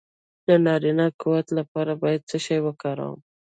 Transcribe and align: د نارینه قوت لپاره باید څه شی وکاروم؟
د 0.47 0.49
نارینه 0.65 1.05
قوت 1.21 1.47
لپاره 1.57 1.91
باید 2.01 2.21
څه 2.29 2.37
شی 2.45 2.57
وکاروم؟ 2.65 3.19